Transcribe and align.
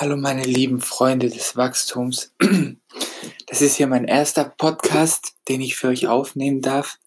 Hallo 0.00 0.16
meine 0.16 0.44
lieben 0.44 0.80
Freunde 0.80 1.28
des 1.28 1.56
Wachstums. 1.56 2.32
Das 3.48 3.62
ist 3.62 3.74
hier 3.74 3.88
mein 3.88 4.04
erster 4.04 4.44
Podcast, 4.44 5.34
den 5.48 5.60
ich 5.60 5.74
für 5.74 5.88
euch 5.88 6.06
aufnehmen 6.06 6.60
darf. 6.60 7.00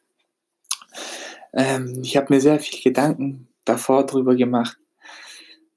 Ähm, 1.54 2.02
ich 2.04 2.18
habe 2.18 2.34
mir 2.34 2.42
sehr 2.42 2.60
viel 2.60 2.82
Gedanken 2.82 3.48
davor 3.64 4.06
drüber 4.06 4.36
gemacht, 4.36 4.76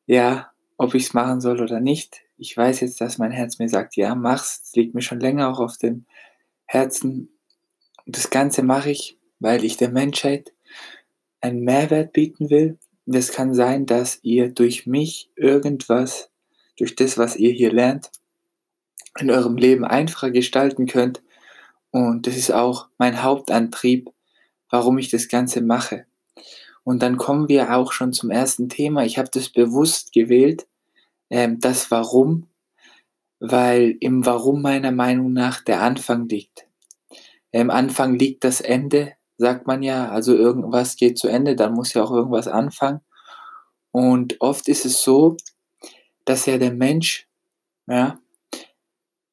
ja, 0.06 0.50
ob 0.76 0.96
ich 0.96 1.04
es 1.04 1.14
machen 1.14 1.40
soll 1.40 1.62
oder 1.62 1.78
nicht. 1.78 2.22
Ich 2.36 2.56
weiß 2.56 2.80
jetzt, 2.80 3.00
dass 3.00 3.18
mein 3.18 3.30
Herz 3.30 3.60
mir 3.60 3.68
sagt, 3.68 3.94
ja, 3.94 4.16
mach's. 4.16 4.62
Es 4.64 4.74
liegt 4.74 4.96
mir 4.96 5.02
schon 5.02 5.20
länger 5.20 5.50
auch 5.50 5.60
auf 5.60 5.78
dem 5.78 6.06
Herzen. 6.64 7.28
Und 8.06 8.16
das 8.16 8.30
Ganze 8.30 8.64
mache 8.64 8.90
ich, 8.90 9.18
weil 9.38 9.64
ich 9.64 9.76
der 9.76 9.90
Menschheit 9.90 10.52
einen 11.40 11.62
Mehrwert 11.62 12.12
bieten 12.12 12.50
will. 12.50 12.76
Und 13.06 13.14
es 13.14 13.30
kann 13.30 13.54
sein, 13.54 13.86
dass 13.86 14.18
ihr 14.22 14.48
durch 14.48 14.88
mich 14.88 15.30
irgendwas 15.36 16.32
durch 16.76 16.96
das, 16.96 17.18
was 17.18 17.36
ihr 17.36 17.52
hier 17.52 17.72
lernt, 17.72 18.10
in 19.18 19.30
eurem 19.30 19.56
Leben 19.56 19.84
einfacher 19.84 20.30
gestalten 20.30 20.86
könnt. 20.86 21.22
Und 21.90 22.26
das 22.26 22.36
ist 22.36 22.50
auch 22.50 22.88
mein 22.98 23.22
Hauptantrieb, 23.22 24.10
warum 24.70 24.98
ich 24.98 25.10
das 25.10 25.28
Ganze 25.28 25.60
mache. 25.60 26.06
Und 26.82 27.02
dann 27.02 27.16
kommen 27.16 27.48
wir 27.48 27.74
auch 27.74 27.92
schon 27.92 28.12
zum 28.12 28.30
ersten 28.30 28.68
Thema. 28.68 29.04
Ich 29.04 29.18
habe 29.18 29.30
das 29.32 29.48
bewusst 29.48 30.12
gewählt, 30.12 30.66
ähm, 31.30 31.60
das 31.60 31.90
Warum, 31.90 32.48
weil 33.40 33.96
im 34.00 34.26
Warum 34.26 34.60
meiner 34.62 34.92
Meinung 34.92 35.32
nach 35.32 35.62
der 35.62 35.80
Anfang 35.80 36.28
liegt. 36.28 36.66
Im 37.52 37.70
Anfang 37.70 38.18
liegt 38.18 38.44
das 38.44 38.60
Ende, 38.60 39.12
sagt 39.38 39.66
man 39.66 39.82
ja. 39.82 40.08
Also 40.08 40.34
irgendwas 40.34 40.96
geht 40.96 41.18
zu 41.18 41.28
Ende, 41.28 41.56
dann 41.56 41.72
muss 41.72 41.94
ja 41.94 42.02
auch 42.02 42.10
irgendwas 42.10 42.48
anfangen. 42.48 43.00
Und 43.92 44.40
oft 44.40 44.68
ist 44.68 44.84
es 44.84 45.02
so, 45.02 45.36
dass 46.24 46.46
ja 46.46 46.58
der 46.58 46.72
Mensch, 46.72 47.28
ja, 47.86 48.18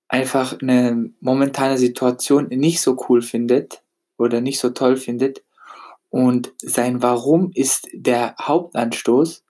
einfach 0.08 0.60
eine 0.62 1.12
momentane 1.22 1.78
Situation 1.78 2.48
nicht 2.50 2.82
so 2.82 2.98
cool 3.08 3.22
findet 3.22 3.82
oder 4.18 4.42
nicht 4.42 4.60
so 4.60 4.72
toll 4.72 4.98
findet. 4.98 5.44
Und 6.10 6.54
sein 6.58 7.02
Warum 7.02 7.52
ist 7.56 7.88
der 7.94 8.36
Hauptanstoß, 8.42 9.44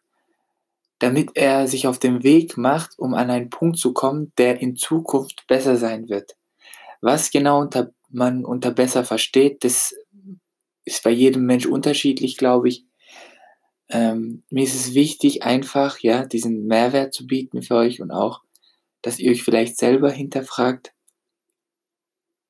damit 0.99 1.31
er 1.33 1.67
sich 1.67 1.87
auf 1.87 1.97
den 1.97 2.21
Weg 2.21 2.57
macht, 2.57 2.99
um 2.99 3.15
an 3.15 3.31
einen 3.31 3.49
Punkt 3.49 3.79
zu 3.79 3.91
kommen, 3.91 4.31
der 4.37 4.61
in 4.61 4.75
Zukunft 4.75 5.47
besser 5.47 5.77
sein 5.77 6.09
wird. 6.09 6.37
Was 7.01 7.31
genau 7.31 7.59
unter, 7.59 7.91
man 8.09 8.45
unter 8.45 8.69
besser 8.69 9.03
versteht, 9.03 9.63
das 9.63 9.95
ist 10.85 11.03
bei 11.03 11.09
jedem 11.09 11.47
Mensch 11.47 11.65
unterschiedlich, 11.65 12.37
glaube 12.37 12.69
ich. 12.69 12.85
Ähm, 13.91 14.43
mir 14.49 14.63
ist 14.63 14.75
es 14.75 14.93
wichtig, 14.93 15.43
einfach 15.43 15.99
ja 15.99 16.25
diesen 16.25 16.65
Mehrwert 16.65 17.13
zu 17.13 17.27
bieten 17.27 17.61
für 17.61 17.75
euch 17.75 18.01
und 18.01 18.11
auch, 18.11 18.41
dass 19.01 19.19
ihr 19.19 19.31
euch 19.31 19.43
vielleicht 19.43 19.77
selber 19.77 20.09
hinterfragt, 20.09 20.93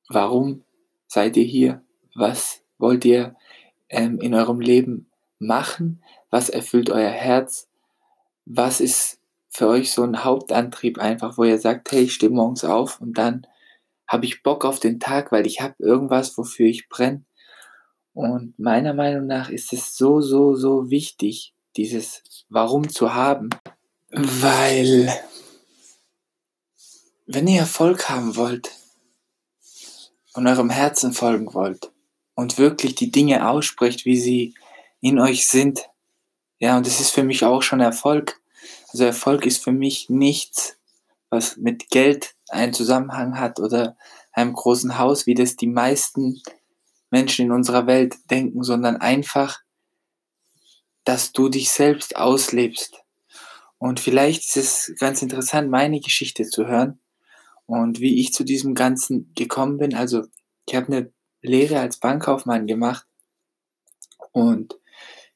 warum 0.08 0.64
seid 1.08 1.36
ihr 1.36 1.44
hier? 1.44 1.82
Was 2.14 2.62
wollt 2.78 3.04
ihr 3.04 3.34
ähm, 3.88 4.20
in 4.20 4.34
eurem 4.34 4.60
Leben 4.60 5.10
machen? 5.38 6.02
Was 6.30 6.48
erfüllt 6.48 6.90
euer 6.90 7.10
Herz? 7.10 7.68
Was 8.44 8.80
ist 8.80 9.18
für 9.48 9.68
euch 9.68 9.92
so 9.92 10.02
ein 10.04 10.24
Hauptantrieb 10.24 10.98
einfach, 10.98 11.36
wo 11.38 11.44
ihr 11.44 11.58
sagt, 11.58 11.90
hey, 11.92 12.04
ich 12.04 12.14
stehe 12.14 12.30
morgens 12.30 12.64
auf 12.64 13.00
und 13.00 13.18
dann 13.18 13.46
habe 14.06 14.26
ich 14.26 14.42
Bock 14.42 14.64
auf 14.64 14.78
den 14.78 15.00
Tag, 15.00 15.32
weil 15.32 15.46
ich 15.46 15.60
habe 15.60 15.74
irgendwas, 15.78 16.36
wofür 16.38 16.66
ich 16.66 16.88
brenne. 16.88 17.24
Und 18.14 18.58
meiner 18.58 18.92
Meinung 18.92 19.26
nach 19.26 19.48
ist 19.48 19.72
es 19.72 19.96
so, 19.96 20.20
so, 20.20 20.54
so 20.54 20.90
wichtig, 20.90 21.54
dieses 21.76 22.22
Warum 22.48 22.90
zu 22.90 23.14
haben, 23.14 23.50
weil 24.10 25.12
wenn 27.26 27.48
ihr 27.48 27.60
Erfolg 27.60 28.10
haben 28.10 28.36
wollt 28.36 28.70
und 30.34 30.46
eurem 30.46 30.68
Herzen 30.68 31.12
folgen 31.14 31.54
wollt 31.54 31.90
und 32.34 32.58
wirklich 32.58 32.94
die 32.94 33.10
Dinge 33.10 33.48
aussprecht, 33.48 34.04
wie 34.04 34.18
sie 34.18 34.54
in 35.00 35.18
euch 35.18 35.48
sind, 35.48 35.88
ja, 36.58 36.76
und 36.76 36.86
das 36.86 37.00
ist 37.00 37.10
für 37.10 37.24
mich 37.24 37.44
auch 37.44 37.62
schon 37.62 37.80
Erfolg. 37.80 38.40
Also 38.92 39.04
Erfolg 39.04 39.46
ist 39.46 39.64
für 39.64 39.72
mich 39.72 40.10
nichts, 40.10 40.76
was 41.30 41.56
mit 41.56 41.88
Geld 41.88 42.34
einen 42.50 42.74
Zusammenhang 42.74 43.40
hat 43.40 43.58
oder 43.58 43.96
einem 44.32 44.52
großen 44.52 44.98
Haus, 44.98 45.26
wie 45.26 45.34
das 45.34 45.56
die 45.56 45.66
meisten 45.66 46.42
Menschen 47.12 47.46
in 47.46 47.52
unserer 47.52 47.86
Welt 47.86 48.16
denken, 48.30 48.64
sondern 48.64 48.96
einfach, 48.96 49.60
dass 51.04 51.32
du 51.32 51.48
dich 51.48 51.70
selbst 51.70 52.16
auslebst. 52.16 53.02
Und 53.78 54.00
vielleicht 54.00 54.42
ist 54.42 54.56
es 54.56 54.94
ganz 54.98 55.22
interessant, 55.22 55.70
meine 55.70 56.00
Geschichte 56.00 56.44
zu 56.44 56.66
hören 56.66 57.00
und 57.66 58.00
wie 58.00 58.20
ich 58.20 58.32
zu 58.32 58.44
diesem 58.44 58.74
Ganzen 58.74 59.30
gekommen 59.34 59.78
bin. 59.78 59.94
Also 59.94 60.24
ich 60.66 60.74
habe 60.74 60.86
eine 60.86 61.12
Lehre 61.42 61.80
als 61.80 61.98
Bankkaufmann 61.98 62.66
gemacht 62.66 63.06
und 64.32 64.78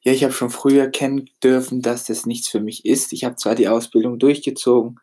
ja, 0.01 0.13
ich 0.13 0.23
habe 0.23 0.33
schon 0.33 0.49
früher 0.49 0.87
kennen 0.87 1.29
dürfen, 1.43 1.81
dass 1.81 2.05
das 2.05 2.25
nichts 2.25 2.47
für 2.47 2.61
mich 2.61 2.85
ist. 2.85 3.11
Ich 3.11 3.25
habe 3.25 3.35
zwar 3.35 3.55
die 3.55 3.67
Ausbildung 3.67 4.19
durchgezogen 4.19 4.99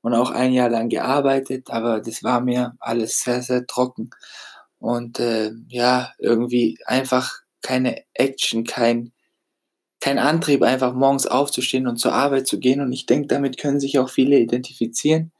und 0.00 0.14
auch 0.14 0.30
ein 0.30 0.52
Jahr 0.52 0.70
lang 0.70 0.88
gearbeitet, 0.88 1.70
aber 1.70 2.00
das 2.00 2.22
war 2.22 2.40
mir 2.40 2.76
alles 2.78 3.20
sehr, 3.20 3.42
sehr 3.42 3.66
trocken 3.66 4.10
und 4.84 5.18
äh, 5.18 5.52
ja, 5.68 6.12
irgendwie 6.18 6.76
einfach 6.84 7.40
keine 7.62 8.04
Action, 8.12 8.64
kein, 8.64 9.12
kein 9.98 10.18
Antrieb, 10.18 10.62
einfach 10.62 10.92
morgens 10.92 11.26
aufzustehen 11.26 11.86
und 11.86 11.96
zur 11.96 12.12
Arbeit 12.12 12.46
zu 12.46 12.60
gehen. 12.60 12.82
Und 12.82 12.92
ich 12.92 13.06
denke, 13.06 13.28
damit 13.28 13.56
können 13.56 13.80
sich 13.80 13.98
auch 13.98 14.10
viele 14.10 14.38
identifizieren, 14.38 15.32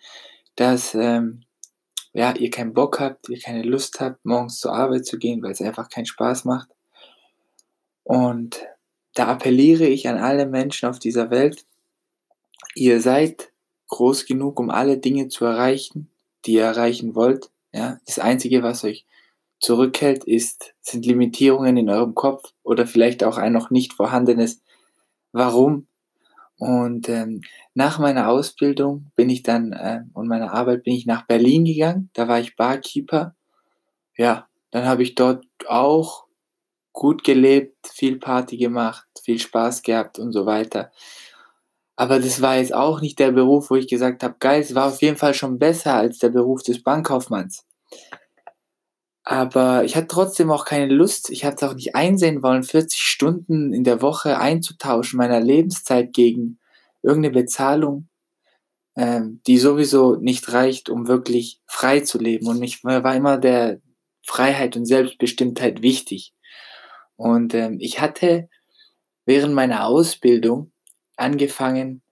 dass 0.57 0.95
ähm, 0.95 1.43
ja, 2.15 2.35
ihr 2.35 2.49
keinen 2.49 2.73
Bock 2.73 3.01
habt, 3.01 3.29
ihr 3.29 3.39
keine 3.39 3.63
Lust 3.65 4.01
habt, 4.01 4.25
morgens 4.25 4.61
zur 4.61 4.73
Arbeit 4.73 5.05
zu 5.05 5.19
gehen, 5.19 5.43
weil 5.43 5.53
es 5.53 5.61
einfach 5.61 5.91
keinen 5.91 6.07
Spaß 6.07 6.47
macht. 6.47 6.71
Und 8.03 8.63
da 9.13 9.27
appelliere 9.27 9.85
ich 9.85 10.09
an 10.09 10.17
alle 10.17 10.47
Menschen 10.47 10.89
auf 10.89 10.99
dieser 10.99 11.29
Welt, 11.29 11.67
ihr 12.75 12.99
seid 13.03 13.53
groß 13.89 14.25
genug, 14.25 14.59
um 14.59 14.71
alle 14.71 14.97
Dinge 14.97 15.29
zu 15.29 15.45
erreichen, 15.45 16.09
die 16.47 16.55
ihr 16.55 16.65
erreichen 16.65 17.15
wollt. 17.15 17.51
Ja, 17.75 17.99
das 18.07 18.19
Einzige, 18.19 18.63
was 18.63 18.85
euch 18.85 19.05
zurückhält, 19.61 20.25
ist, 20.25 20.75
sind 20.81 21.07
Limitierungen 21.07 21.77
in 21.77 21.91
eurem 21.91 22.15
Kopf 22.15 22.53
oder 22.63 22.87
vielleicht 22.87 23.25
auch 23.25 23.39
ein 23.39 23.53
noch 23.53 23.71
nicht 23.71 23.93
vorhandenes 23.95 24.63
Warum. 25.33 25.89
Und 26.59 27.09
ähm, 27.09 27.43
nach 27.75 27.99
meiner 27.99 28.29
Ausbildung 28.29 29.11
bin 29.17 29.29
ich 29.29 29.43
dann 29.43 29.73
äh, 29.73 30.03
und 30.13 30.29
meiner 30.29 30.53
Arbeit 30.53 30.85
bin 30.85 30.95
ich 30.95 31.07
nach 31.07 31.27
Berlin 31.27 31.65
gegangen. 31.65 32.11
Da 32.13 32.29
war 32.29 32.39
ich 32.39 32.57
Barkeeper. 32.57 33.35
Ja, 34.17 34.47
dann 34.71 34.87
habe 34.87 35.03
ich 35.03 35.17
dort 35.17 35.45
auch 35.67 36.27
gut 36.93 37.25
gelebt, 37.25 37.89
viel 37.89 38.19
Party 38.19 38.57
gemacht, 38.57 39.07
viel 39.23 39.41
Spaß 39.41 39.83
gehabt 39.83 40.19
und 40.19 40.33
so 40.33 40.47
weiter. 40.47 40.93
Aber 41.97 42.19
das 42.19 42.41
war 42.41 42.57
jetzt 42.57 42.75
auch 42.75 43.01
nicht 43.01 43.19
der 43.19 43.33
Beruf, 43.33 43.71
wo 43.71 43.77
ich 43.77 43.89
gesagt 43.89 44.23
habe, 44.23 44.37
geil, 44.39 44.61
es 44.61 44.75
war 44.75 44.89
auf 44.89 45.03
jeden 45.03 45.17
Fall 45.17 45.35
schon 45.35 45.59
besser 45.59 45.95
als 45.95 46.19
der 46.19 46.31
Beruf 46.31 46.63
des 46.63 46.83
Bankkaufmanns. 46.83 47.67
Aber 49.25 49.85
ich 49.85 49.97
hatte 49.97 50.09
trotzdem 50.09 50.51
auch 50.51 50.67
keine 50.67 50.93
Lust, 50.93 51.31
ich 51.31 51.47
hatte 51.47 51.57
es 51.57 51.63
auch 51.63 51.75
nicht 51.75 51.95
einsehen 51.97 52.43
wollen, 52.43 52.63
40 52.63 53.01
Stunden 53.01 53.73
in 53.73 53.83
der 53.83 54.03
Woche 54.03 54.39
einzutauschen, 54.39 55.17
meiner 55.17 55.41
Lebenszeit 55.41 56.13
gegen 56.13 56.59
irgendeine 57.03 57.33
Bezahlung, 57.33 58.09
ähm, 58.97 59.41
die 59.47 59.57
sowieso 59.57 60.17
nicht 60.17 60.53
reicht, 60.53 60.91
um 60.91 61.09
wirklich 61.09 61.61
frei 61.67 62.01
zu 62.01 62.19
leben. 62.19 62.47
Und 62.49 62.61
mich 62.61 62.85
war 62.85 63.17
immer 63.17 63.39
der 63.39 63.81
Freiheit 64.23 64.77
und 64.77 64.85
Selbstbestimmtheit 64.85 65.81
wichtig. 65.81 66.35
Und 67.17 67.55
ähm, 67.55 67.79
ich 67.81 68.01
hatte 68.01 68.49
während 69.25 69.55
meiner 69.55 69.87
Ausbildung 69.87 70.73
angefangen, 71.17 72.03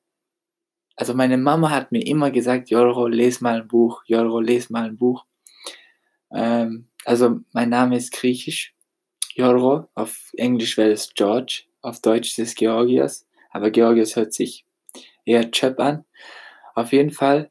also 0.97 1.15
meine 1.15 1.39
Mama 1.39 1.71
hat 1.71 1.93
mir 1.93 2.06
immer 2.06 2.31
gesagt, 2.31 2.70
Jorro, 2.70 3.06
les 3.06 3.41
mal 3.41 3.62
ein 3.62 3.69
Buch, 3.69 4.03
Jorro, 4.06 4.41
les 4.41 4.70
mal 4.70 4.85
ein 4.85 4.97
Buch. 4.97 5.25
Also 7.04 7.40
mein 7.52 7.69
Name 7.69 7.96
ist 7.96 8.12
griechisch, 8.12 8.75
Jorgo, 9.34 9.88
auf 9.94 10.31
Englisch 10.37 10.76
wäre 10.76 10.93
es 10.93 11.12
George, 11.14 11.64
auf 11.81 12.00
Deutsch 12.00 12.38
ist 12.38 12.50
es 12.50 12.54
Georgios, 12.54 13.26
aber 13.50 13.70
Georgios 13.70 14.16
hört 14.16 14.32
sich 14.32 14.66
eher 15.25 15.50
Chöp 15.50 15.81
an. 15.81 16.04
Auf 16.75 16.93
jeden 16.93 17.10
Fall, 17.10 17.50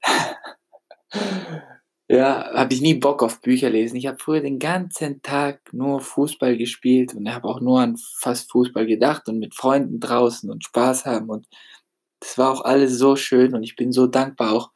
ja, 2.07 2.51
habe 2.53 2.73
ich 2.73 2.81
nie 2.81 2.95
Bock 2.95 3.23
auf 3.23 3.41
Bücher 3.41 3.69
lesen. 3.69 3.97
Ich 3.97 4.07
habe 4.07 4.17
früher 4.19 4.41
den 4.41 4.59
ganzen 4.59 5.21
Tag 5.21 5.73
nur 5.73 6.01
Fußball 6.01 6.57
gespielt 6.57 7.13
und 7.13 7.33
habe 7.33 7.47
auch 7.47 7.61
nur 7.61 7.81
an 7.81 7.97
fast 8.19 8.51
Fußball 8.51 8.85
gedacht 8.85 9.27
und 9.27 9.39
mit 9.39 9.55
Freunden 9.55 9.99
draußen 9.99 10.49
und 10.49 10.63
Spaß 10.63 11.05
haben 11.05 11.29
und 11.29 11.47
das 12.19 12.37
war 12.37 12.51
auch 12.51 12.61
alles 12.63 12.97
so 12.97 13.15
schön 13.15 13.55
und 13.55 13.63
ich 13.63 13.75
bin 13.75 13.91
so 13.91 14.07
dankbar 14.07 14.53
auch 14.53 14.71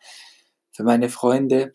für 0.71 0.83
meine 0.83 1.09
Freunde, 1.09 1.71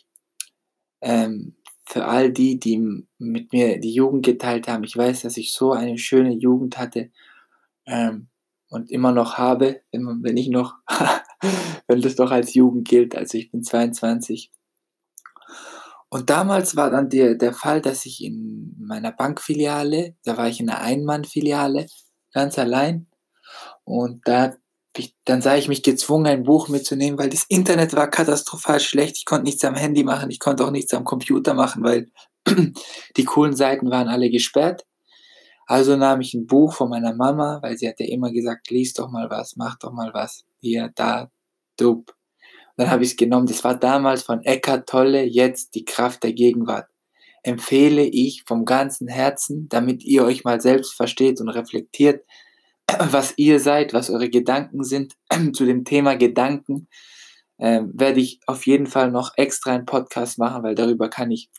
ähm, 1.00 1.56
für 1.90 2.04
all 2.04 2.30
die, 2.30 2.60
die 2.60 3.04
mit 3.18 3.52
mir 3.52 3.80
die 3.80 3.92
Jugend 3.92 4.24
geteilt 4.24 4.68
haben. 4.68 4.84
Ich 4.84 4.96
weiß, 4.96 5.22
dass 5.22 5.36
ich 5.36 5.52
so 5.52 5.72
eine 5.72 5.98
schöne 5.98 6.32
Jugend 6.32 6.78
hatte 6.78 7.10
ähm, 7.84 8.28
und 8.68 8.92
immer 8.92 9.10
noch 9.10 9.38
habe, 9.38 9.80
wenn, 9.90 10.22
wenn 10.22 10.36
ich 10.36 10.48
noch 10.48 10.76
wenn 11.88 12.00
das 12.00 12.14
doch 12.14 12.30
als 12.30 12.54
Jugend 12.54 12.86
gilt. 12.86 13.16
Also 13.16 13.38
ich 13.38 13.50
bin 13.50 13.64
22. 13.64 14.52
Und 16.10 16.30
damals 16.30 16.76
war 16.76 16.90
dann 16.90 17.08
der, 17.08 17.34
der 17.34 17.52
Fall, 17.52 17.80
dass 17.80 18.06
ich 18.06 18.22
in 18.22 18.76
meiner 18.78 19.10
Bankfiliale, 19.10 20.14
da 20.24 20.36
war 20.36 20.48
ich 20.48 20.60
in 20.60 20.70
einer 20.70 20.82
Einmannfiliale, 20.82 21.86
ganz 22.32 22.56
allein. 22.56 23.08
Und 23.82 24.28
da 24.28 24.54
ich, 25.00 25.14
dann 25.24 25.42
sah 25.42 25.56
ich 25.56 25.68
mich 25.68 25.82
gezwungen, 25.82 26.26
ein 26.26 26.44
Buch 26.44 26.68
mitzunehmen, 26.68 27.18
weil 27.18 27.28
das 27.28 27.44
Internet 27.48 27.94
war 27.94 28.08
katastrophal 28.08 28.80
schlecht. 28.80 29.16
Ich 29.18 29.24
konnte 29.24 29.44
nichts 29.44 29.64
am 29.64 29.74
Handy 29.74 30.04
machen, 30.04 30.30
ich 30.30 30.38
konnte 30.38 30.64
auch 30.64 30.70
nichts 30.70 30.94
am 30.94 31.04
Computer 31.04 31.54
machen, 31.54 31.82
weil 31.82 32.10
die 33.16 33.24
coolen 33.24 33.56
Seiten 33.56 33.90
waren 33.90 34.08
alle 34.08 34.30
gesperrt. 34.30 34.84
Also 35.66 35.96
nahm 35.96 36.20
ich 36.20 36.34
ein 36.34 36.46
Buch 36.46 36.74
von 36.74 36.90
meiner 36.90 37.14
Mama, 37.14 37.60
weil 37.62 37.76
sie 37.76 37.88
hat 37.88 38.00
ja 38.00 38.06
immer 38.06 38.32
gesagt, 38.32 38.70
lies 38.70 38.92
doch 38.92 39.08
mal 39.08 39.30
was, 39.30 39.56
mach 39.56 39.78
doch 39.78 39.92
mal 39.92 40.12
was. 40.12 40.44
Hier, 40.60 40.90
da, 40.94 41.30
dup. 41.76 42.14
Dann 42.76 42.90
habe 42.90 43.04
ich 43.04 43.10
es 43.10 43.16
genommen. 43.16 43.46
Das 43.46 43.62
war 43.62 43.78
damals 43.78 44.22
von 44.22 44.42
Eckhart 44.42 44.88
Tolle, 44.88 45.22
jetzt 45.22 45.74
die 45.74 45.84
Kraft 45.84 46.22
der 46.22 46.32
Gegenwart. 46.32 46.88
Empfehle 47.42 48.02
ich 48.02 48.42
vom 48.46 48.64
ganzen 48.64 49.06
Herzen, 49.06 49.68
damit 49.68 50.02
ihr 50.02 50.24
euch 50.24 50.44
mal 50.44 50.60
selbst 50.60 50.94
versteht 50.94 51.40
und 51.40 51.48
reflektiert, 51.48 52.24
was 52.98 53.34
ihr 53.36 53.60
seid, 53.60 53.92
was 53.92 54.10
eure 54.10 54.30
Gedanken 54.30 54.84
sind 54.84 55.16
zu 55.52 55.64
dem 55.64 55.84
Thema 55.84 56.16
Gedanken. 56.16 56.88
Ähm, 57.58 57.92
werde 57.94 58.20
ich 58.20 58.40
auf 58.46 58.66
jeden 58.66 58.86
Fall 58.86 59.10
noch 59.10 59.32
extra 59.36 59.72
einen 59.74 59.84
Podcast 59.84 60.38
machen, 60.38 60.62
weil 60.62 60.74
darüber 60.74 61.10
kann 61.10 61.30
ich 61.30 61.50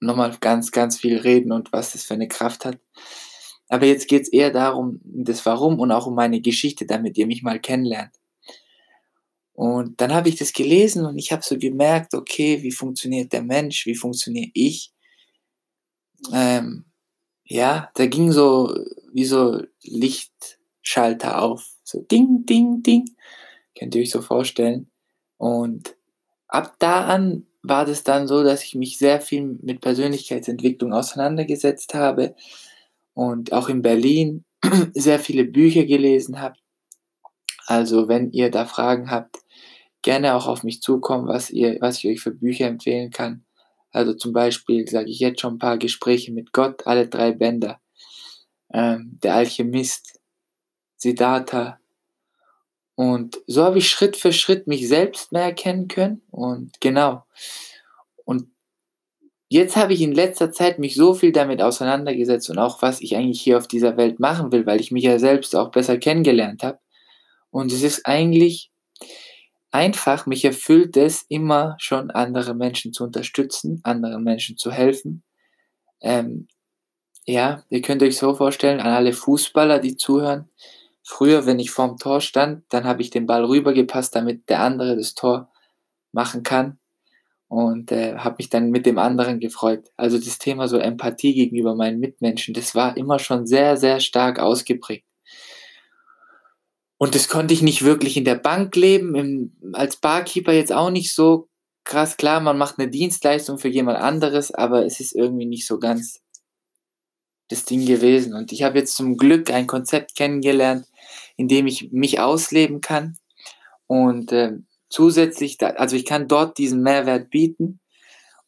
nochmal 0.00 0.36
ganz, 0.40 0.72
ganz 0.72 0.98
viel 0.98 1.16
reden 1.16 1.52
und 1.52 1.72
was 1.72 1.92
das 1.92 2.04
für 2.04 2.14
eine 2.14 2.28
Kraft 2.28 2.64
hat. 2.64 2.78
Aber 3.68 3.86
jetzt 3.86 4.08
geht 4.08 4.22
es 4.22 4.28
eher 4.28 4.50
darum, 4.50 5.00
das 5.02 5.46
Warum 5.46 5.80
und 5.80 5.90
auch 5.90 6.06
um 6.06 6.14
meine 6.14 6.40
Geschichte, 6.40 6.86
damit 6.86 7.16
ihr 7.16 7.26
mich 7.26 7.42
mal 7.42 7.58
kennenlernt. 7.58 8.14
Und 9.54 10.00
dann 10.00 10.12
habe 10.12 10.28
ich 10.28 10.36
das 10.36 10.52
gelesen 10.52 11.06
und 11.06 11.16
ich 11.16 11.32
habe 11.32 11.42
so 11.42 11.56
gemerkt, 11.56 12.14
okay, 12.14 12.62
wie 12.62 12.72
funktioniert 12.72 13.32
der 13.32 13.42
Mensch, 13.42 13.86
wie 13.86 13.94
funktioniere 13.94 14.50
ich? 14.52 14.92
Ähm, 16.32 16.86
ja, 17.44 17.90
da 17.94 18.06
ging 18.06 18.32
so 18.32 18.74
wie 19.14 19.24
so 19.24 19.62
Lichtschalter 19.82 21.40
auf, 21.40 21.64
so 21.84 22.00
ding, 22.00 22.44
ding, 22.46 22.82
ding, 22.82 23.04
könnt 23.78 23.94
ihr 23.94 24.02
euch 24.02 24.10
so 24.10 24.20
vorstellen. 24.20 24.90
Und 25.38 25.96
ab 26.48 26.74
da 26.80 27.06
an 27.06 27.46
war 27.62 27.86
das 27.86 28.02
dann 28.02 28.26
so, 28.26 28.42
dass 28.42 28.64
ich 28.64 28.74
mich 28.74 28.98
sehr 28.98 29.20
viel 29.20 29.58
mit 29.62 29.80
Persönlichkeitsentwicklung 29.80 30.92
auseinandergesetzt 30.92 31.94
habe 31.94 32.34
und 33.14 33.52
auch 33.52 33.68
in 33.68 33.82
Berlin 33.82 34.44
sehr 34.94 35.20
viele 35.20 35.44
Bücher 35.44 35.84
gelesen 35.84 36.40
habe. 36.40 36.56
Also 37.66 38.08
wenn 38.08 38.32
ihr 38.32 38.50
da 38.50 38.66
Fragen 38.66 39.10
habt, 39.10 39.36
gerne 40.02 40.34
auch 40.34 40.48
auf 40.48 40.64
mich 40.64 40.82
zukommen, 40.82 41.28
was, 41.28 41.50
ihr, 41.50 41.78
was 41.80 41.98
ich 41.98 42.10
euch 42.10 42.20
für 42.20 42.32
Bücher 42.32 42.66
empfehlen 42.66 43.10
kann. 43.10 43.44
Also 43.92 44.12
zum 44.12 44.32
Beispiel 44.32 44.88
sage 44.88 45.08
ich 45.08 45.20
jetzt 45.20 45.40
schon 45.40 45.54
ein 45.54 45.58
paar 45.58 45.78
Gespräche 45.78 46.32
mit 46.32 46.52
Gott, 46.52 46.84
alle 46.84 47.08
drei 47.08 47.30
Bänder. 47.30 47.80
Ähm, 48.74 49.18
der 49.22 49.36
Alchemist, 49.36 50.20
Siddhartha, 50.96 51.78
und 52.96 53.40
so 53.46 53.64
habe 53.64 53.78
ich 53.78 53.88
Schritt 53.88 54.16
für 54.16 54.32
Schritt 54.32 54.66
mich 54.66 54.88
selbst 54.88 55.32
mehr 55.32 55.42
erkennen 55.42 55.88
können. 55.88 56.22
Und 56.30 56.80
genau. 56.80 57.24
Und 58.24 58.48
jetzt 59.48 59.76
habe 59.76 59.92
ich 59.94 60.00
in 60.00 60.12
letzter 60.12 60.52
Zeit 60.52 60.78
mich 60.78 60.94
so 60.94 61.14
viel 61.14 61.32
damit 61.32 61.60
auseinandergesetzt 61.60 62.50
und 62.50 62.58
auch 62.58 62.82
was 62.82 63.00
ich 63.00 63.16
eigentlich 63.16 63.40
hier 63.40 63.58
auf 63.58 63.66
dieser 63.66 63.96
Welt 63.96 64.20
machen 64.20 64.52
will, 64.52 64.66
weil 64.66 64.80
ich 64.80 64.92
mich 64.92 65.04
ja 65.04 65.18
selbst 65.18 65.56
auch 65.56 65.70
besser 65.70 65.98
kennengelernt 65.98 66.62
habe. 66.62 66.78
Und 67.50 67.72
es 67.72 67.82
ist 67.82 68.06
eigentlich 68.06 68.70
einfach, 69.72 70.26
mich 70.26 70.44
erfüllt 70.44 70.96
es 70.96 71.24
immer 71.28 71.76
schon 71.78 72.10
andere 72.12 72.54
Menschen 72.54 72.92
zu 72.92 73.04
unterstützen, 73.04 73.80
anderen 73.82 74.22
Menschen 74.22 74.56
zu 74.56 74.70
helfen. 74.70 75.24
Ähm, 76.00 76.46
ja, 77.26 77.62
ihr 77.68 77.82
könnt 77.82 78.02
euch 78.02 78.16
so 78.18 78.34
vorstellen, 78.34 78.80
an 78.80 78.92
alle 78.92 79.12
Fußballer, 79.12 79.78
die 79.78 79.96
zuhören, 79.96 80.48
Früher, 81.06 81.44
wenn 81.44 81.58
ich 81.58 81.70
vorm 81.70 81.98
Tor 81.98 82.22
stand, 82.22 82.64
dann 82.70 82.84
habe 82.84 83.02
ich 83.02 83.10
den 83.10 83.26
Ball 83.26 83.44
rübergepasst, 83.44 84.16
damit 84.16 84.48
der 84.48 84.60
andere 84.60 84.96
das 84.96 85.14
Tor 85.14 85.52
machen 86.12 86.42
kann 86.42 86.78
und 87.46 87.92
äh, 87.92 88.16
habe 88.16 88.36
mich 88.38 88.48
dann 88.48 88.70
mit 88.70 88.86
dem 88.86 88.98
anderen 88.98 89.38
gefreut. 89.38 89.90
Also 89.98 90.16
das 90.16 90.38
Thema 90.38 90.66
so 90.66 90.78
Empathie 90.78 91.34
gegenüber 91.34 91.74
meinen 91.74 92.00
Mitmenschen, 92.00 92.54
das 92.54 92.74
war 92.74 92.96
immer 92.96 93.18
schon 93.18 93.46
sehr, 93.46 93.76
sehr 93.76 94.00
stark 94.00 94.38
ausgeprägt. 94.38 95.04
Und 96.96 97.14
das 97.14 97.28
konnte 97.28 97.52
ich 97.52 97.60
nicht 97.60 97.84
wirklich 97.84 98.16
in 98.16 98.24
der 98.24 98.36
Bank 98.36 98.74
leben, 98.74 99.14
im, 99.14 99.52
als 99.74 99.96
Barkeeper 99.96 100.52
jetzt 100.52 100.72
auch 100.72 100.90
nicht 100.90 101.12
so 101.12 101.50
krass. 101.84 102.16
Klar, 102.16 102.40
man 102.40 102.56
macht 102.56 102.78
eine 102.78 102.88
Dienstleistung 102.88 103.58
für 103.58 103.68
jemand 103.68 103.98
anderes, 103.98 104.54
aber 104.54 104.86
es 104.86 105.00
ist 105.00 105.14
irgendwie 105.14 105.44
nicht 105.44 105.66
so 105.66 105.78
ganz 105.78 106.23
das 107.48 107.64
Ding 107.64 107.84
gewesen. 107.86 108.34
Und 108.34 108.52
ich 108.52 108.62
habe 108.62 108.78
jetzt 108.78 108.96
zum 108.96 109.16
Glück 109.16 109.50
ein 109.50 109.66
Konzept 109.66 110.14
kennengelernt, 110.14 110.86
in 111.36 111.48
dem 111.48 111.66
ich 111.66 111.90
mich 111.92 112.20
ausleben 112.20 112.80
kann 112.80 113.16
und 113.86 114.32
äh, 114.32 114.52
zusätzlich, 114.88 115.58
da, 115.58 115.68
also 115.70 115.96
ich 115.96 116.04
kann 116.04 116.28
dort 116.28 116.58
diesen 116.58 116.82
Mehrwert 116.82 117.30
bieten 117.30 117.80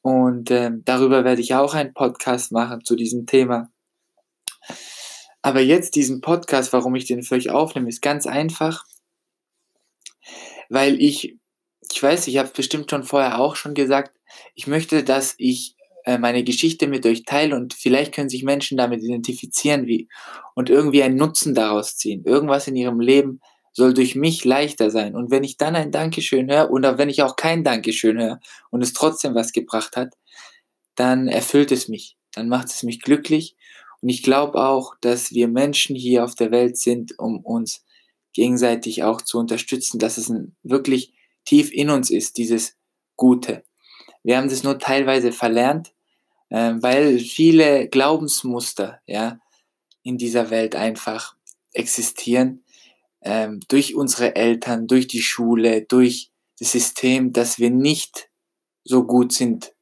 und 0.03 0.51
äh, 0.51 0.71
darüber 0.85 1.25
werde 1.25 1.41
ich 1.41 1.55
auch 1.55 1.75
einen 1.75 1.95
Podcast 1.95 2.53
machen 2.53 2.85
zu 2.85 2.97
diesem 2.97 3.27
Thema. 3.27 3.71
Aber 5.43 5.61
jetzt 5.61 5.95
diesen 5.95 6.21
Podcast, 6.21 6.73
warum 6.73 6.95
ich 6.95 7.05
den 7.05 7.23
für 7.23 7.37
euch 7.37 7.51
aufnehme, 7.51 7.89
ist 7.89 8.03
ganz 8.03 8.27
einfach, 8.27 8.85
weil 10.69 11.01
ich, 11.01 11.37
ich 11.93 12.03
weiß, 12.03 12.27
ich 12.27 12.39
habe 12.39 12.51
bestimmt 12.55 12.91
schon 12.91 13.05
vorher 13.05 13.39
auch 13.39 13.55
schon 13.55 13.75
gesagt, 13.75 14.17
ich 14.55 14.67
möchte, 14.67 15.05
dass 15.05 15.35
ich 15.39 15.76
äh, 16.07 16.19
meine 16.19 16.45
Geschichte 16.45 16.87
mit 16.87 17.05
euch 17.05 17.25
teile 17.25 17.57
und 17.57 17.75
vielleicht 17.75 18.15
können 18.15 18.29
sich 18.29 18.45
Menschen 18.45 18.79
damit 18.79 19.03
identifizieren 19.03 19.87
wie, 19.89 20.09
und 20.55 20.71
irgendwie 20.71 21.03
einen 21.03 21.17
Nutzen 21.17 21.53
daraus 21.53 21.97
ziehen. 21.97 22.25
Irgendwas 22.25 22.69
in 22.69 22.77
ihrem 22.77 23.01
Leben 23.01 23.41
soll 23.73 23.93
durch 23.93 24.15
mich 24.15 24.45
leichter 24.45 24.91
sein. 24.91 25.17
Und 25.17 25.33
wenn 25.33 25.43
ich 25.43 25.57
dann 25.57 25.75
ein 25.75 25.91
Dankeschön 25.91 26.49
höre 26.49 26.71
oder 26.71 26.97
wenn 26.97 27.09
ich 27.09 27.23
auch 27.23 27.35
kein 27.35 27.65
Dankeschön 27.65 28.19
höre 28.19 28.41
und 28.71 28.83
es 28.83 28.93
trotzdem 28.93 29.35
was 29.35 29.51
gebracht 29.51 29.97
hat, 29.97 30.15
dann 30.95 31.27
erfüllt 31.27 31.73
es 31.73 31.89
mich. 31.89 32.17
Dann 32.33 32.49
macht 32.49 32.69
es 32.69 32.85
mich 32.85 33.03
glücklich. 33.03 33.57
Und 34.01 34.09
ich 34.09 34.23
glaube 34.23 34.65
auch, 34.65 34.95
dass 35.01 35.33
wir 35.33 35.49
Menschen 35.49 35.97
hier 35.97 36.23
auf 36.23 36.37
der 36.37 36.53
Welt 36.53 36.79
sind, 36.79 37.19
um 37.19 37.41
uns 37.41 37.85
gegenseitig 38.33 39.03
auch 39.03 39.23
zu 39.23 39.39
unterstützen, 39.39 39.99
dass 39.99 40.19
es 40.19 40.33
wirklich 40.63 41.15
tief 41.45 41.73
in 41.73 41.91
uns 41.91 42.11
ist, 42.11 42.37
dieses 42.39 42.77
Gute. 43.17 43.65
Wir 44.23 44.37
haben 44.37 44.49
das 44.49 44.63
nur 44.63 44.79
teilweise 44.79 45.33
verlernt 45.33 45.93
äh, 46.51 46.75
weil 46.81 47.19
viele 47.19 47.89
Glaubensmuster 47.89 49.01
ja, 49.07 49.39
in 50.03 50.19
dieser 50.19 50.51
Welt 50.51 50.77
einfach 50.77 51.35
existieren, 51.73 52.65
ähm, 53.23 53.61
durch 53.69 53.95
unsere 53.95 54.37
Eltern, 54.37 54.87
durch 54.87 55.09
die 55.09 55.23
Schule, 55.23 55.83
durch 55.83 56.31
das 56.59 56.73
System, 56.73 57.33
dass 57.33 57.59
wir 57.59 57.71
nicht 57.71 58.29
so 58.85 59.05
gut 59.05 59.33
sind. 59.33 59.73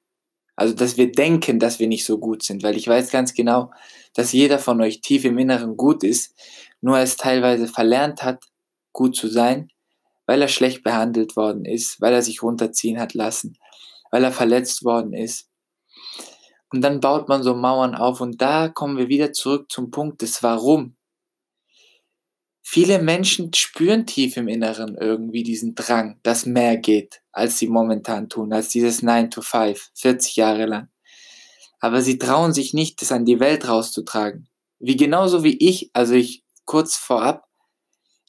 Also, 0.56 0.74
dass 0.74 0.96
wir 0.96 1.10
denken, 1.10 1.58
dass 1.58 1.78
wir 1.78 1.88
nicht 1.88 2.04
so 2.04 2.18
gut 2.18 2.42
sind, 2.42 2.62
weil 2.62 2.76
ich 2.76 2.86
weiß 2.86 3.10
ganz 3.10 3.34
genau, 3.34 3.70
dass 4.14 4.32
jeder 4.32 4.58
von 4.58 4.80
euch 4.80 5.00
tief 5.00 5.24
im 5.24 5.38
Inneren 5.38 5.76
gut 5.76 6.04
ist, 6.04 6.34
nur 6.80 6.98
es 6.98 7.16
teilweise 7.16 7.66
verlernt 7.66 8.22
hat, 8.22 8.44
gut 8.92 9.16
zu 9.16 9.28
sein, 9.28 9.68
weil 10.26 10.40
er 10.40 10.48
schlecht 10.48 10.82
behandelt 10.84 11.36
worden 11.36 11.64
ist, 11.64 12.00
weil 12.00 12.14
er 12.14 12.22
sich 12.22 12.42
runterziehen 12.42 12.98
hat 12.98 13.14
lassen, 13.14 13.58
weil 14.10 14.24
er 14.24 14.32
verletzt 14.32 14.84
worden 14.84 15.12
ist, 15.12 15.48
und 16.74 16.80
dann 16.80 16.98
baut 16.98 17.28
man 17.28 17.44
so 17.44 17.54
Mauern 17.54 17.94
auf 17.94 18.20
und 18.20 18.42
da 18.42 18.68
kommen 18.68 18.98
wir 18.98 19.06
wieder 19.06 19.32
zurück 19.32 19.70
zum 19.70 19.92
Punkt 19.92 20.22
des 20.22 20.42
Warum. 20.42 20.96
Viele 22.64 23.00
Menschen 23.00 23.54
spüren 23.54 24.06
tief 24.06 24.36
im 24.36 24.48
Inneren 24.48 24.96
irgendwie 24.96 25.44
diesen 25.44 25.76
Drang, 25.76 26.18
dass 26.24 26.46
mehr 26.46 26.76
geht, 26.76 27.22
als 27.30 27.58
sie 27.58 27.68
momentan 27.68 28.28
tun, 28.28 28.52
als 28.52 28.70
dieses 28.70 29.02
9 29.02 29.30
to 29.30 29.40
5, 29.40 29.90
40 29.94 30.34
Jahre 30.34 30.66
lang. 30.66 30.88
Aber 31.78 32.02
sie 32.02 32.18
trauen 32.18 32.52
sich 32.52 32.74
nicht, 32.74 33.00
das 33.00 33.12
an 33.12 33.24
die 33.24 33.38
Welt 33.38 33.68
rauszutragen. 33.68 34.48
Wie 34.80 34.96
genauso 34.96 35.44
wie 35.44 35.56
ich, 35.58 35.90
also 35.92 36.14
ich 36.14 36.42
kurz 36.64 36.96
vorab, 36.96 37.46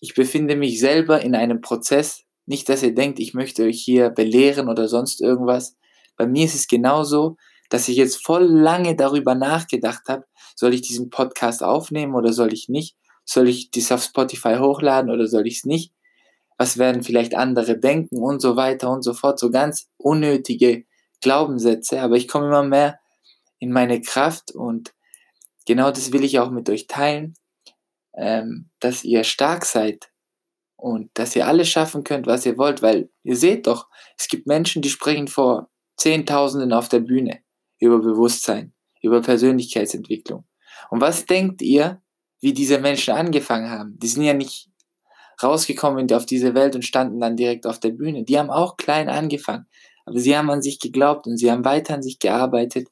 ich 0.01 0.13
befinde 0.13 0.55
mich 0.55 0.79
selber 0.79 1.19
in 1.23 1.33
einem 1.33 1.61
Prozess. 1.61 2.25
Nicht, 2.45 2.69
dass 2.69 2.83
ihr 2.83 2.93
denkt, 2.93 3.19
ich 3.19 3.33
möchte 3.33 3.63
euch 3.63 3.81
hier 3.81 4.11
belehren 4.11 4.69
oder 4.69 4.87
sonst 4.87 5.19
irgendwas. 5.19 5.75
Bei 6.15 6.27
mir 6.27 6.45
ist 6.45 6.53
es 6.53 6.67
genauso, 6.67 7.37
dass 7.69 7.87
ich 7.87 7.97
jetzt 7.97 8.25
voll 8.25 8.43
lange 8.43 8.95
darüber 8.95 9.35
nachgedacht 9.35 10.03
habe, 10.07 10.25
soll 10.55 10.73
ich 10.73 10.81
diesen 10.81 11.09
Podcast 11.09 11.63
aufnehmen 11.63 12.15
oder 12.15 12.33
soll 12.33 12.53
ich 12.53 12.69
nicht? 12.69 12.95
Soll 13.25 13.47
ich 13.47 13.71
dies 13.71 13.91
auf 13.91 14.03
Spotify 14.03 14.57
hochladen 14.59 15.09
oder 15.09 15.27
soll 15.27 15.47
ich 15.47 15.57
es 15.57 15.65
nicht? 15.65 15.93
Was 16.57 16.77
werden 16.77 17.03
vielleicht 17.03 17.35
andere 17.35 17.77
denken 17.77 18.17
und 18.17 18.41
so 18.41 18.55
weiter 18.55 18.89
und 18.89 19.01
so 19.01 19.13
fort. 19.13 19.39
So 19.39 19.51
ganz 19.51 19.89
unnötige 19.97 20.85
Glaubenssätze, 21.21 22.01
aber 22.01 22.15
ich 22.15 22.27
komme 22.27 22.47
immer 22.47 22.63
mehr 22.63 22.99
in 23.59 23.71
meine 23.71 24.01
Kraft 24.01 24.51
und 24.51 24.93
genau 25.65 25.91
das 25.91 26.11
will 26.11 26.23
ich 26.23 26.39
auch 26.39 26.51
mit 26.51 26.69
euch 26.69 26.87
teilen, 26.87 27.33
ähm, 28.13 28.69
dass 28.79 29.03
ihr 29.03 29.23
stark 29.23 29.65
seid, 29.65 30.09
und 30.77 31.09
dass 31.13 31.35
ihr 31.35 31.47
alles 31.47 31.69
schaffen 31.69 32.03
könnt, 32.03 32.27
was 32.27 32.45
ihr 32.45 32.57
wollt, 32.57 32.81
weil 32.81 33.09
ihr 33.23 33.35
seht 33.35 33.67
doch, 33.67 33.87
es 34.17 34.27
gibt 34.27 34.47
Menschen, 34.47 34.81
die 34.81 34.89
sprechen 34.89 35.27
vor 35.27 35.69
Zehntausenden 35.97 36.73
auf 36.73 36.89
der 36.89 36.99
Bühne 36.99 37.41
über 37.85 37.99
Bewusstsein, 37.99 38.73
über 39.01 39.21
Persönlichkeitsentwicklung. 39.21 40.45
Und 40.89 41.01
was 41.01 41.25
denkt 41.25 41.61
ihr, 41.61 42.01
wie 42.41 42.53
diese 42.53 42.79
Menschen 42.79 43.13
angefangen 43.13 43.69
haben? 43.69 43.97
Die 43.99 44.07
sind 44.07 44.23
ja 44.23 44.33
nicht 44.33 44.69
rausgekommen 45.41 46.11
auf 46.13 46.25
diese 46.25 46.53
Welt 46.53 46.75
und 46.75 46.85
standen 46.85 47.19
dann 47.19 47.35
direkt 47.35 47.65
auf 47.65 47.79
der 47.79 47.89
Bühne. 47.89 48.23
Die 48.23 48.37
haben 48.37 48.49
auch 48.49 48.77
klein 48.77 49.09
angefangen, 49.09 49.67
aber 50.05 50.19
sie 50.19 50.37
haben 50.37 50.49
an 50.49 50.61
sich 50.61 50.79
geglaubt 50.79 51.27
und 51.27 51.37
sie 51.37 51.51
haben 51.51 51.65
weiter 51.65 51.95
an 51.95 52.03
sich 52.03 52.19
gearbeitet, 52.19 52.87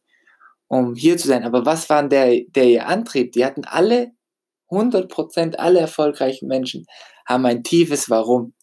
um 0.67 0.95
hier 0.95 1.17
zu 1.17 1.27
sein. 1.27 1.43
Aber 1.43 1.65
was 1.65 1.89
war 1.89 2.07
der, 2.07 2.41
der 2.47 2.65
ihr 2.65 2.87
Antrieb? 2.87 3.31
Die 3.33 3.45
hatten 3.45 3.65
alle, 3.65 4.11
100% 4.69 5.55
alle 5.55 5.79
erfolgreichen 5.79 6.47
Menschen 6.47 6.85
haben 7.25 7.45
ein 7.45 7.63
tiefes 7.63 8.09
Warum. 8.09 8.53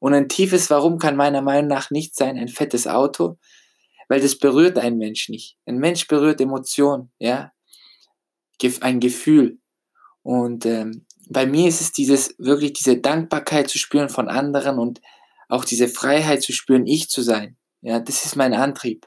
Und 0.00 0.14
ein 0.14 0.28
tiefes 0.28 0.70
Warum 0.70 0.98
kann 0.98 1.16
meiner 1.16 1.42
Meinung 1.42 1.68
nach 1.68 1.90
nicht 1.90 2.14
sein 2.14 2.38
ein 2.38 2.48
fettes 2.48 2.86
Auto, 2.86 3.38
weil 4.08 4.20
das 4.20 4.38
berührt 4.38 4.78
einen 4.78 4.98
Mensch 4.98 5.28
nicht. 5.28 5.56
Ein 5.66 5.78
Mensch 5.78 6.06
berührt 6.08 6.40
Emotionen, 6.40 7.12
ja, 7.18 7.52
ein 8.80 9.00
Gefühl. 9.00 9.58
Und 10.22 10.66
ähm, 10.66 11.06
bei 11.28 11.46
mir 11.46 11.68
ist 11.68 11.80
es 11.80 11.92
dieses 11.92 12.34
wirklich 12.38 12.72
diese 12.72 12.96
Dankbarkeit 12.96 13.68
zu 13.68 13.78
spüren 13.78 14.08
von 14.08 14.28
anderen 14.28 14.78
und 14.78 15.00
auch 15.48 15.64
diese 15.64 15.88
Freiheit 15.88 16.42
zu 16.42 16.52
spüren, 16.52 16.86
ich 16.86 17.08
zu 17.08 17.22
sein. 17.22 17.56
Ja, 17.80 18.00
das 18.00 18.24
ist 18.24 18.36
mein 18.36 18.54
Antrieb. 18.54 19.06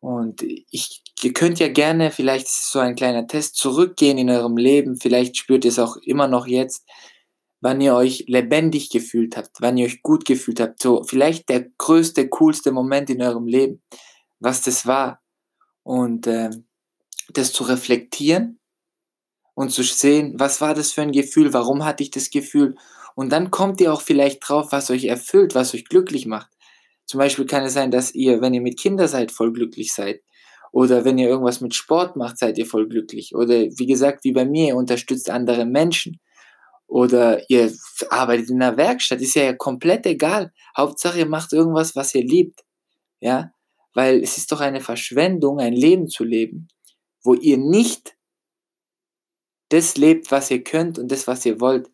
Und 0.00 0.42
ich, 0.42 1.02
ihr 1.22 1.32
könnt 1.34 1.60
ja 1.60 1.68
gerne, 1.68 2.10
vielleicht 2.10 2.46
ist 2.46 2.64
es 2.64 2.72
so 2.72 2.78
ein 2.78 2.96
kleiner 2.96 3.26
Test, 3.26 3.56
zurückgehen 3.56 4.18
in 4.18 4.30
eurem 4.30 4.56
Leben. 4.56 4.96
Vielleicht 4.96 5.36
spürt 5.36 5.64
ihr 5.64 5.70
es 5.70 5.78
auch 5.78 5.96
immer 5.98 6.26
noch 6.26 6.46
jetzt, 6.46 6.86
wann 7.60 7.80
ihr 7.80 7.94
euch 7.94 8.24
lebendig 8.26 8.90
gefühlt 8.90 9.36
habt, 9.36 9.60
wann 9.60 9.76
ihr 9.76 9.86
euch 9.86 10.02
gut 10.02 10.24
gefühlt 10.24 10.60
habt. 10.60 10.82
So 10.82 11.02
vielleicht 11.04 11.48
der 11.48 11.66
größte, 11.78 12.28
coolste 12.28 12.72
Moment 12.72 13.10
in 13.10 13.22
eurem 13.22 13.46
Leben, 13.46 13.82
was 14.38 14.62
das 14.62 14.86
war. 14.86 15.20
Und 15.82 16.26
äh, 16.26 16.50
das 17.32 17.52
zu 17.52 17.64
reflektieren 17.64 18.58
und 19.54 19.70
zu 19.70 19.82
sehen, 19.82 20.34
was 20.38 20.60
war 20.60 20.74
das 20.74 20.92
für 20.92 21.02
ein 21.02 21.12
Gefühl, 21.12 21.52
warum 21.52 21.84
hatte 21.84 22.02
ich 22.02 22.10
das 22.10 22.30
Gefühl. 22.30 22.76
Und 23.14 23.30
dann 23.30 23.50
kommt 23.50 23.80
ihr 23.80 23.92
auch 23.92 24.00
vielleicht 24.00 24.48
drauf, 24.48 24.72
was 24.72 24.90
euch 24.90 25.04
erfüllt, 25.04 25.54
was 25.54 25.74
euch 25.74 25.84
glücklich 25.84 26.26
macht. 26.26 26.50
Zum 27.04 27.18
Beispiel 27.18 27.46
kann 27.46 27.64
es 27.64 27.74
sein, 27.74 27.90
dass 27.90 28.14
ihr, 28.14 28.40
wenn 28.40 28.54
ihr 28.54 28.60
mit 28.60 28.78
Kindern 28.78 29.08
seid, 29.08 29.32
voll 29.32 29.52
glücklich 29.52 29.92
seid. 29.92 30.22
Oder 30.72 31.04
wenn 31.04 31.18
ihr 31.18 31.28
irgendwas 31.28 31.60
mit 31.60 31.74
Sport 31.74 32.16
macht, 32.16 32.38
seid 32.38 32.56
ihr 32.56 32.66
voll 32.66 32.88
glücklich. 32.88 33.34
Oder 33.34 33.54
wie 33.54 33.86
gesagt, 33.86 34.22
wie 34.22 34.32
bei 34.32 34.44
mir, 34.44 34.68
ihr 34.68 34.76
unterstützt 34.76 35.28
andere 35.28 35.66
Menschen. 35.66 36.20
Oder 36.90 37.48
ihr 37.48 37.72
arbeitet 38.10 38.50
in 38.50 38.60
einer 38.60 38.76
Werkstatt, 38.76 39.20
ist 39.20 39.36
ja 39.36 39.52
komplett 39.52 40.06
egal. 40.06 40.52
Hauptsache, 40.76 41.20
ihr 41.20 41.26
macht 41.26 41.52
irgendwas, 41.52 41.94
was 41.94 42.12
ihr 42.16 42.24
liebt. 42.24 42.64
Ja, 43.20 43.52
weil 43.94 44.20
es 44.20 44.36
ist 44.38 44.50
doch 44.50 44.60
eine 44.60 44.80
Verschwendung, 44.80 45.60
ein 45.60 45.72
Leben 45.72 46.08
zu 46.08 46.24
leben, 46.24 46.66
wo 47.22 47.34
ihr 47.34 47.58
nicht 47.58 48.16
das 49.68 49.96
lebt, 49.96 50.32
was 50.32 50.50
ihr 50.50 50.64
könnt 50.64 50.98
und 50.98 51.12
das, 51.12 51.28
was 51.28 51.46
ihr 51.46 51.60
wollt, 51.60 51.88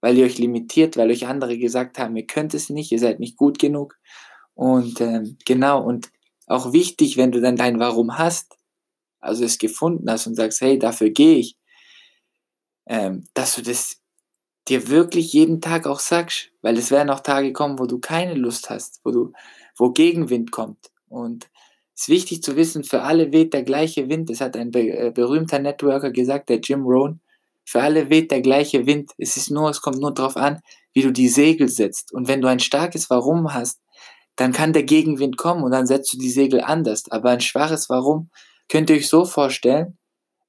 weil 0.00 0.18
ihr 0.18 0.24
euch 0.24 0.38
limitiert, 0.38 0.96
weil 0.96 1.10
euch 1.12 1.28
andere 1.28 1.56
gesagt 1.56 2.00
haben, 2.00 2.16
ihr 2.16 2.26
könnt 2.26 2.52
es 2.52 2.70
nicht, 2.70 2.90
ihr 2.90 2.98
seid 2.98 3.20
nicht 3.20 3.36
gut 3.36 3.60
genug. 3.60 3.96
Und 4.54 5.00
ähm, 5.00 5.38
genau, 5.46 5.80
und 5.80 6.10
auch 6.48 6.72
wichtig, 6.72 7.16
wenn 7.16 7.30
du 7.30 7.40
dann 7.40 7.54
dein 7.54 7.78
Warum 7.78 8.18
hast, 8.18 8.56
also 9.20 9.44
es 9.44 9.58
gefunden 9.58 10.10
hast 10.10 10.26
und 10.26 10.34
sagst, 10.34 10.60
hey, 10.60 10.76
dafür 10.76 11.10
gehe 11.10 11.36
ich, 11.36 11.56
ähm, 12.88 13.28
dass 13.34 13.54
du 13.54 13.62
das 13.62 13.99
dir 14.70 14.88
wirklich 14.88 15.32
jeden 15.32 15.60
Tag 15.60 15.86
auch 15.86 16.00
sagst, 16.00 16.50
weil 16.62 16.78
es 16.78 16.90
werden 16.90 17.10
auch 17.10 17.20
Tage 17.20 17.52
kommen, 17.52 17.78
wo 17.78 17.86
du 17.86 17.98
keine 17.98 18.34
Lust 18.34 18.70
hast, 18.70 19.00
wo 19.04 19.10
du, 19.10 19.32
wo 19.76 19.90
Gegenwind 19.90 20.52
kommt. 20.52 20.90
Und 21.08 21.50
es 21.94 22.02
ist 22.02 22.08
wichtig 22.08 22.42
zu 22.42 22.56
wissen, 22.56 22.84
für 22.84 23.02
alle 23.02 23.32
weht 23.32 23.52
der 23.52 23.62
gleiche 23.62 24.08
Wind. 24.08 24.30
Das 24.30 24.40
hat 24.40 24.56
ein 24.56 24.70
be 24.70 24.88
äh, 24.88 25.10
berühmter 25.10 25.58
Networker 25.58 26.10
gesagt, 26.10 26.48
der 26.48 26.60
Jim 26.60 26.84
Rohn. 26.84 27.20
Für 27.64 27.82
alle 27.82 28.08
weht 28.08 28.30
der 28.30 28.40
gleiche 28.40 28.86
Wind. 28.86 29.12
Es 29.18 29.36
ist 29.36 29.50
nur, 29.50 29.68
es 29.68 29.82
kommt 29.82 29.98
nur 29.98 30.14
darauf 30.14 30.36
an, 30.36 30.60
wie 30.94 31.02
du 31.02 31.12
die 31.12 31.28
Segel 31.28 31.68
setzt. 31.68 32.12
Und 32.12 32.26
wenn 32.26 32.40
du 32.40 32.48
ein 32.48 32.60
starkes 32.60 33.10
Warum 33.10 33.52
hast, 33.52 33.80
dann 34.36 34.52
kann 34.52 34.72
der 34.72 34.84
Gegenwind 34.84 35.36
kommen 35.36 35.62
und 35.62 35.72
dann 35.72 35.86
setzt 35.86 36.14
du 36.14 36.18
die 36.18 36.30
Segel 36.30 36.62
anders. 36.62 37.10
Aber 37.10 37.30
ein 37.30 37.40
schwaches 37.40 37.90
Warum 37.90 38.30
könnt 38.68 38.88
ihr 38.88 38.96
euch 38.96 39.08
so 39.08 39.24
vorstellen, 39.24 39.98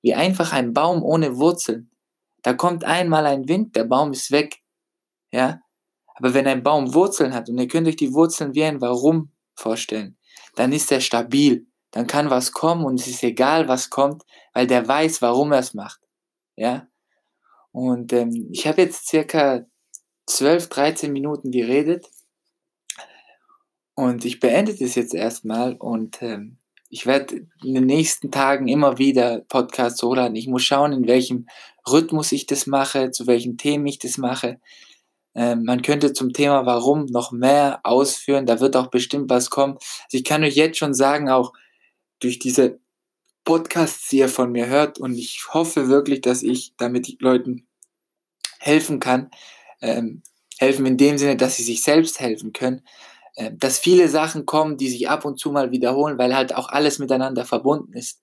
wie 0.01 0.13
einfach 0.13 0.53
ein 0.53 0.73
Baum 0.73 1.03
ohne 1.03 1.37
Wurzeln. 1.37 1.90
Da 2.41 2.53
kommt 2.53 2.83
einmal 2.83 3.25
ein 3.25 3.47
Wind, 3.47 3.75
der 3.75 3.83
Baum 3.83 4.11
ist 4.11 4.31
weg. 4.31 4.61
Ja? 5.31 5.61
Aber 6.15 6.33
wenn 6.33 6.47
ein 6.47 6.63
Baum 6.63 6.93
Wurzeln 6.93 7.33
hat 7.33 7.49
und 7.49 7.57
ihr 7.57 7.67
könnt 7.67 7.87
euch 7.87 7.95
die 7.95 8.13
Wurzeln 8.13 8.53
wie 8.53 8.63
ein 8.63 8.81
Warum 8.81 9.31
vorstellen, 9.55 10.17
dann 10.55 10.71
ist 10.71 10.91
er 10.91 11.01
stabil. 11.01 11.67
Dann 11.91 12.07
kann 12.07 12.29
was 12.29 12.51
kommen 12.51 12.85
und 12.85 12.99
es 12.99 13.07
ist 13.07 13.23
egal, 13.23 13.67
was 13.67 13.89
kommt, 13.89 14.23
weil 14.53 14.65
der 14.65 14.87
weiß, 14.87 15.21
warum 15.21 15.51
er 15.51 15.59
es 15.59 15.73
macht. 15.73 15.99
Ja? 16.55 16.87
Und 17.71 18.13
ähm, 18.13 18.49
ich 18.51 18.67
habe 18.67 18.81
jetzt 18.81 19.07
circa 19.07 19.65
12, 20.27 20.69
13 20.69 21.11
Minuten 21.11 21.51
geredet 21.51 22.07
und 23.93 24.25
ich 24.25 24.39
beende 24.39 24.75
das 24.75 24.95
jetzt 24.95 25.13
erstmal 25.13 25.75
und 25.75 26.21
ähm, 26.21 26.57
ich 26.91 27.05
werde 27.05 27.47
in 27.63 27.73
den 27.73 27.85
nächsten 27.85 28.31
Tagen 28.31 28.67
immer 28.67 28.97
wieder 28.97 29.39
Podcasts 29.47 30.03
hochladen. 30.03 30.35
Ich 30.35 30.47
muss 30.47 30.63
schauen, 30.63 30.91
in 30.91 31.07
welchem 31.07 31.47
Rhythmus 31.89 32.33
ich 32.33 32.45
das 32.45 32.67
mache, 32.67 33.11
zu 33.11 33.27
welchen 33.27 33.57
Themen 33.57 33.87
ich 33.87 33.97
das 33.97 34.17
mache. 34.17 34.59
Ähm, 35.33 35.63
man 35.63 35.81
könnte 35.81 36.11
zum 36.11 36.33
Thema 36.33 36.65
Warum 36.65 37.05
noch 37.05 37.31
mehr 37.31 37.79
ausführen. 37.83 38.45
Da 38.45 38.59
wird 38.59 38.75
auch 38.75 38.87
bestimmt 38.87 39.29
was 39.29 39.49
kommen. 39.49 39.75
Also 39.75 40.17
ich 40.17 40.25
kann 40.25 40.43
euch 40.43 40.55
jetzt 40.55 40.77
schon 40.77 40.93
sagen, 40.93 41.29
auch 41.29 41.53
durch 42.19 42.39
diese 42.39 42.79
Podcasts, 43.45 44.09
die 44.09 44.17
ihr 44.17 44.29
von 44.29 44.51
mir 44.51 44.67
hört, 44.67 44.99
und 44.99 45.15
ich 45.15 45.45
hoffe 45.53 45.87
wirklich, 45.87 46.19
dass 46.19 46.43
ich 46.43 46.73
damit 46.77 47.21
Leuten 47.21 47.67
helfen 48.59 48.99
kann. 48.99 49.31
Ähm, 49.81 50.23
helfen 50.59 50.85
in 50.85 50.97
dem 50.97 51.17
Sinne, 51.17 51.37
dass 51.37 51.55
sie 51.55 51.63
sich 51.63 51.81
selbst 51.81 52.19
helfen 52.19 52.51
können. 52.51 52.81
Ähm, 53.37 53.57
dass 53.59 53.79
viele 53.79 54.09
Sachen 54.09 54.45
kommen, 54.45 54.77
die 54.77 54.89
sich 54.89 55.09
ab 55.09 55.25
und 55.25 55.39
zu 55.39 55.51
mal 55.51 55.71
wiederholen, 55.71 56.17
weil 56.17 56.35
halt 56.35 56.55
auch 56.55 56.69
alles 56.69 56.99
miteinander 56.99 57.45
verbunden 57.45 57.93
ist. 57.93 58.21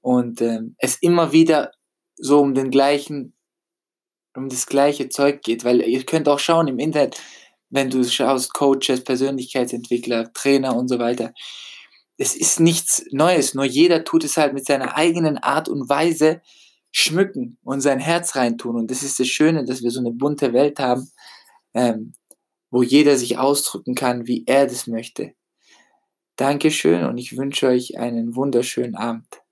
Und 0.00 0.40
ähm, 0.40 0.74
es 0.78 0.96
immer 1.00 1.32
wieder 1.32 1.72
so 2.16 2.40
um 2.40 2.54
den 2.54 2.70
gleichen 2.70 3.34
um 4.38 4.48
das 4.48 4.66
gleiche 4.66 5.08
Zeug 5.08 5.42
geht, 5.42 5.64
weil 5.64 5.82
ihr 5.82 6.04
könnt 6.04 6.28
auch 6.28 6.38
schauen 6.38 6.68
im 6.68 6.78
Internet, 6.78 7.20
wenn 7.70 7.90
du 7.90 8.02
schaust, 8.04 8.54
Coaches, 8.54 9.04
Persönlichkeitsentwickler, 9.04 10.32
Trainer 10.32 10.76
und 10.76 10.88
so 10.88 10.98
weiter. 10.98 11.32
Es 12.16 12.34
ist 12.34 12.60
nichts 12.60 13.04
Neues, 13.10 13.54
nur 13.54 13.64
jeder 13.64 14.04
tut 14.04 14.24
es 14.24 14.36
halt 14.36 14.54
mit 14.54 14.66
seiner 14.66 14.96
eigenen 14.96 15.38
Art 15.38 15.68
und 15.68 15.88
Weise 15.88 16.40
schmücken 16.90 17.58
und 17.62 17.80
sein 17.80 18.00
Herz 18.00 18.34
reintun. 18.34 18.76
Und 18.76 18.90
das 18.90 19.02
ist 19.02 19.20
das 19.20 19.28
Schöne, 19.28 19.64
dass 19.64 19.82
wir 19.82 19.90
so 19.90 20.00
eine 20.00 20.12
bunte 20.12 20.52
Welt 20.52 20.78
haben, 20.78 21.10
ähm, 21.74 22.14
wo 22.70 22.82
jeder 22.82 23.16
sich 23.16 23.38
ausdrücken 23.38 23.94
kann, 23.94 24.26
wie 24.26 24.44
er 24.46 24.66
das 24.66 24.86
möchte. 24.86 25.34
Dankeschön 26.36 27.04
und 27.04 27.18
ich 27.18 27.36
wünsche 27.36 27.66
euch 27.66 27.98
einen 27.98 28.36
wunderschönen 28.36 28.94
Abend. 28.94 29.42